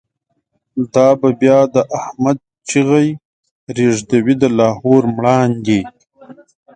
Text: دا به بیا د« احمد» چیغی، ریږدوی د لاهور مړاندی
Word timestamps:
دا 0.93 1.07
به 1.19 1.29
بیا 1.39 1.59
د« 1.73 1.75
احمد» 1.99 2.37
چیغی، 2.69 3.07
ریږدوی 3.75 4.35
د 4.41 4.43
لاهور 4.57 5.01
مړاندی 5.15 5.81